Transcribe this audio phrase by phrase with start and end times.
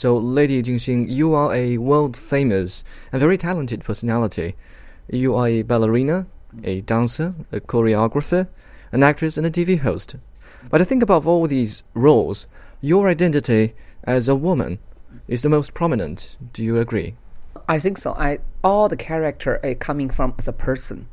[0.00, 4.56] So, Lady Jin Xing, you are a world famous and very talented personality.
[5.10, 6.26] You are a ballerina,
[6.64, 8.48] a dancer, a choreographer,
[8.92, 10.16] an actress, and a TV host.
[10.70, 12.46] But I think above all these roles,
[12.80, 14.78] your identity as a woman
[15.28, 16.38] is the most prominent.
[16.54, 17.16] Do you agree?
[17.68, 18.12] I think so.
[18.12, 21.08] I all the character are coming from as a person.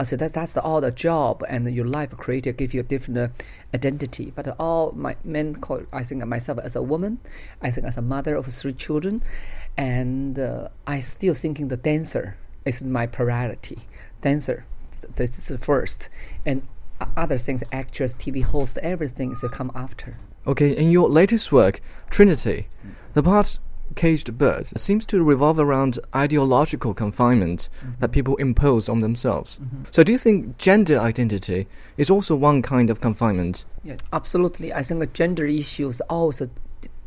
[0.00, 3.18] I said that that's all the job and your life creator give you a different
[3.18, 3.28] uh,
[3.74, 4.32] identity.
[4.34, 7.18] But all my men call I think myself as a woman.
[7.60, 9.22] I think as a mother of three children,
[9.76, 13.78] and uh, I still thinking the dancer is my priority.
[14.22, 14.64] Dancer,
[15.16, 16.08] this is first,
[16.46, 16.66] and
[17.16, 20.16] other things, actress, TV host, everything is to come after.
[20.46, 22.68] Okay, in your latest work, Trinity,
[23.12, 23.58] the part
[23.94, 27.92] caged bird seems to revolve around ideological confinement mm-hmm.
[28.00, 29.58] that people impose on themselves.
[29.58, 29.82] Mm-hmm.
[29.90, 33.64] So, do you think gender identity is also one kind of confinement?
[33.84, 34.72] Yeah, absolutely.
[34.72, 36.50] I think the gender issues also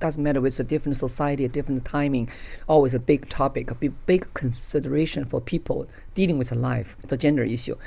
[0.03, 2.29] doesn't matter with a different society, a different timing,
[2.67, 7.41] always a big topic, a big, big consideration for people dealing with life, the gender
[7.41, 7.77] issue.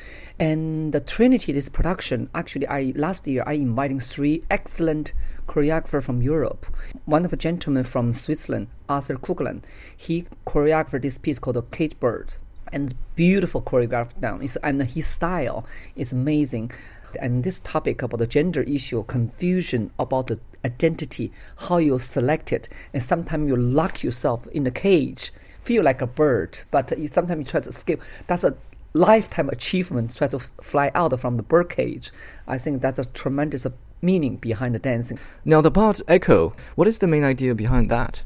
[0.40, 5.12] And the Trinity, this production, actually, I last year I invited three excellent
[5.46, 6.64] choreographers from Europe.
[7.04, 9.62] One of the gentlemen from Switzerland, Arthur Kuggeleyn,
[9.94, 12.32] he choreographed this piece called The Cage Bird
[12.72, 14.42] and beautiful choreographed down.
[14.42, 16.72] It's, and his style is amazing.
[17.20, 21.32] And this topic about the gender issue, confusion about the identity,
[21.68, 26.06] how you select it, and sometimes you lock yourself in a cage, feel like a
[26.06, 28.02] bird, but you, sometimes you try to escape.
[28.26, 28.56] That's a
[28.92, 32.10] lifetime achievement, try to fly out from the bird cage.
[32.46, 33.70] I think that's a tremendous uh,
[34.02, 35.18] meaning behind the dancing.
[35.44, 38.24] Now, the part echo, what is the main idea behind that?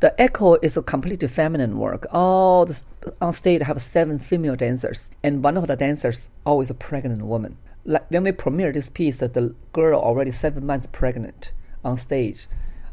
[0.00, 2.06] The echo is a completely feminine work.
[2.12, 2.84] All the,
[3.20, 7.56] on stage have seven female dancers, and one of the dancers always a pregnant woman
[7.88, 11.52] like when we premiered this piece, the girl already seven months pregnant
[11.83, 12.47] on stage.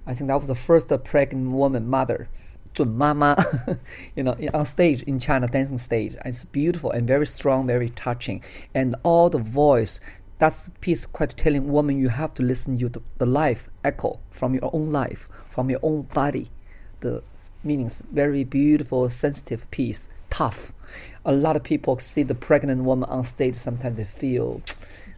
[0.06, 2.28] I think that was the first pregnant woman mother,
[2.72, 3.36] 准妈妈,
[4.14, 6.14] you know, on stage in China dancing stage.
[6.14, 8.42] And it's beautiful and very strong, very touching,
[8.74, 10.01] and all the voice.
[10.39, 14.20] That's the piece quite telling woman you have to listen to the, the life echo
[14.30, 16.51] from your own life, from your own body.
[17.01, 17.23] The
[17.62, 20.73] meanings very beautiful, sensitive piece, tough.
[21.24, 23.56] A lot of people see the pregnant woman on stage.
[23.56, 24.62] Sometimes they feel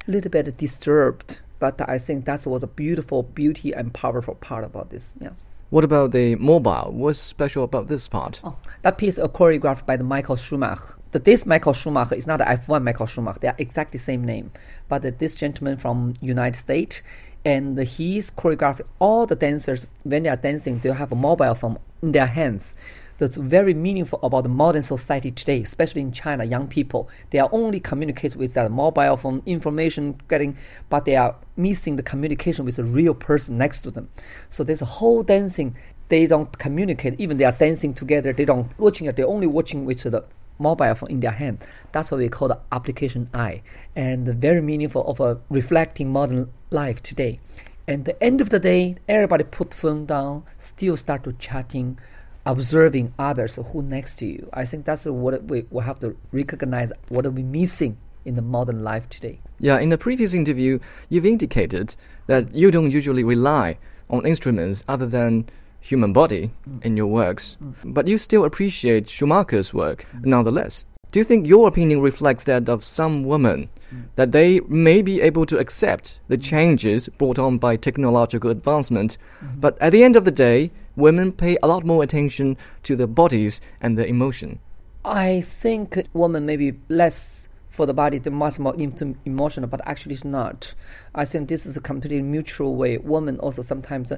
[0.09, 4.64] a little bit disturbed, but I think that was a beautiful, beauty and powerful part
[4.64, 5.16] about this.
[5.20, 5.32] Yeah.
[5.70, 6.92] What about the mobile?
[6.94, 8.40] What's special about this part?
[8.44, 10.96] Oh, that piece is choreographed by the Michael Schumacher.
[11.12, 13.40] The, this Michael Schumacher is not the F1 Michael Schumacher.
[13.40, 14.52] They are exactly same name.
[14.88, 17.02] But uh, this gentleman from United States,
[17.44, 20.80] and he's choreographed all the dancers when they are dancing.
[20.80, 22.74] They have a mobile phone in their hands
[23.18, 27.10] that's very meaningful about the modern society today, especially in China, young people.
[27.32, 30.58] They are only communicate with their mobile phone information getting,
[30.90, 34.10] but they are missing the communication with a real person next to them.
[34.50, 35.76] So there's a whole dancing.
[36.10, 37.20] They don't communicate.
[37.20, 38.34] Even they are dancing together.
[38.34, 39.16] They don't watching it.
[39.16, 40.24] They're only watching with the
[40.60, 41.64] mobile phone in their hand.
[41.92, 43.62] That's what we call the application eye,
[43.96, 47.40] and very meaningful of a reflecting modern life today.
[47.88, 52.00] And the end of the day, everybody put phone down, still start to chatting,
[52.48, 54.50] observing others who next to you.
[54.54, 58.42] I think that's what we will have to recognize what are we missing in the
[58.42, 59.40] modern life today.
[59.60, 61.96] Yeah, in the previous interview, you've indicated
[62.28, 63.78] that you don't usually rely
[64.10, 65.46] on instruments other than
[65.80, 66.84] human body mm.
[66.84, 67.74] in your works, mm.
[67.84, 70.26] but you still appreciate Schumacher's work mm.
[70.26, 70.86] nonetheless.
[71.12, 73.70] Do you think your opinion reflects that of some women?
[73.94, 74.04] Mm.
[74.16, 79.62] That they may be able to accept the changes brought on by technological advancement, -hmm.
[79.62, 83.08] but at the end of the day, women pay a lot more attention to their
[83.08, 84.60] bodies and their emotion.
[85.06, 88.76] I think women maybe less for the body, they're much more
[89.24, 90.74] emotional, but actually it's not.
[91.16, 92.98] I think this is a completely mutual way.
[92.98, 94.12] Women also sometimes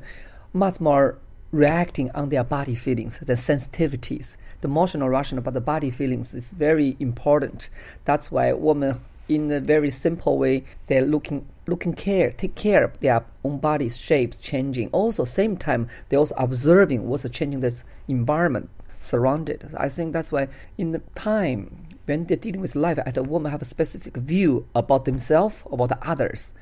[0.54, 1.20] much more
[1.52, 4.38] reacting on their body feelings, the sensitivities.
[4.62, 7.70] The emotional rational, but the body feelings is very important.
[8.06, 13.00] That's why women in a very simple way, they're looking looking care, take care of
[13.00, 14.90] their own body's shapes changing.
[14.92, 19.74] Also, same time, they're also observing what's changing this environment surrounded.
[19.78, 23.52] I think that's why in the time when they're dealing with life, as a woman
[23.52, 26.54] have a specific view about themselves, about the others.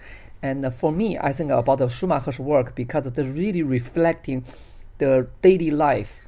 [0.43, 4.43] And uh, for me, I think about the Schumacher's work because they're really reflecting
[4.97, 6.21] the daily life,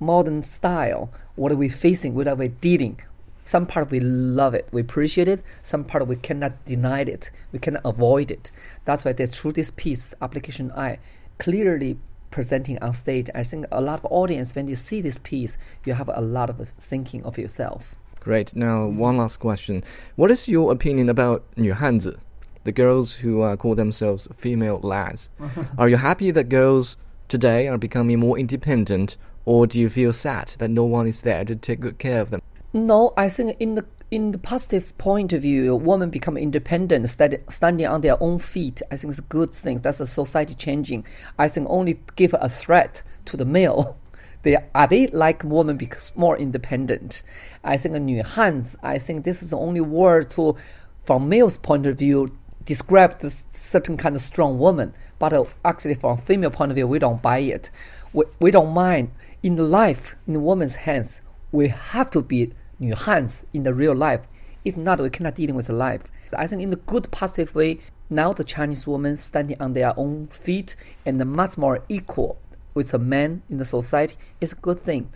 [0.00, 3.00] modern style, what are we facing, what are we dealing,
[3.49, 5.41] some part we love it, we appreciate it.
[5.63, 8.51] Some part we cannot deny it, we cannot avoid it.
[8.85, 10.99] That's why they, through this piece, application I,
[11.39, 11.97] clearly
[12.29, 15.93] presenting on stage, I think a lot of audience when you see this piece, you
[15.93, 17.95] have a lot of thinking of yourself.
[18.19, 18.55] Great.
[18.55, 19.83] Now, one last question:
[20.15, 22.19] What is your opinion about 女汉子,
[22.65, 25.29] the girls who uh, call themselves female lads?
[25.77, 30.49] Are you happy that girls today are becoming more independent, or do you feel sad
[30.59, 32.41] that no one is there to take good care of them?
[32.76, 37.86] No, I think in the in the positive point of view, women become independent, standing
[37.86, 38.82] on their own feet.
[38.90, 39.78] I think it's a good thing.
[39.78, 41.06] That's a society changing.
[41.38, 43.96] I think only give a threat to the male.
[44.42, 47.22] They are they like women because more independent.
[47.62, 48.76] I think a new hands.
[48.82, 50.56] I think this is the only word to,
[51.04, 52.28] from male's point of view,
[52.66, 54.92] describe this certain kind of strong woman.
[55.18, 57.70] But uh, actually, from female point of view, we don't buy it.
[58.12, 59.12] We, we don't mind.
[59.42, 62.52] In life, in woman's hands, we have to be
[62.83, 64.21] 女汉子 in the real life.
[64.63, 66.01] If not, we cannot dealing with the life.
[66.33, 67.79] I think in the good positive way,
[68.09, 70.75] now the Chinese women standing on their own feet
[71.05, 72.37] and much more equal
[72.73, 75.09] with a man in the society is a good thing.